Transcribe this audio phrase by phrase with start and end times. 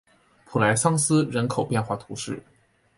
[0.45, 2.41] 普莱桑斯人口变化图示